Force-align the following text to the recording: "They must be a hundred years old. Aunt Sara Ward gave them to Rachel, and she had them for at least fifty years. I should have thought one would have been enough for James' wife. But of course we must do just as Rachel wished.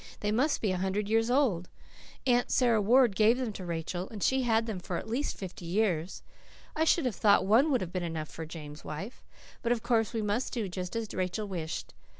"They 0.21 0.31
must 0.31 0.61
be 0.61 0.71
a 0.71 0.77
hundred 0.79 1.07
years 1.07 1.29
old. 1.29 1.69
Aunt 2.25 2.49
Sara 2.49 2.81
Ward 2.81 3.15
gave 3.15 3.37
them 3.37 3.53
to 3.53 3.63
Rachel, 3.63 4.09
and 4.09 4.23
she 4.23 4.41
had 4.41 4.65
them 4.65 4.79
for 4.79 4.97
at 4.97 5.07
least 5.07 5.37
fifty 5.37 5.65
years. 5.67 6.23
I 6.75 6.85
should 6.85 7.05
have 7.05 7.15
thought 7.15 7.45
one 7.45 7.69
would 7.71 7.81
have 7.81 7.93
been 7.93 8.01
enough 8.01 8.29
for 8.29 8.43
James' 8.47 8.83
wife. 8.83 9.23
But 9.61 9.71
of 9.71 9.83
course 9.83 10.11
we 10.11 10.23
must 10.23 10.53
do 10.53 10.67
just 10.67 10.95
as 10.95 11.13
Rachel 11.13 11.47
wished. 11.47 11.93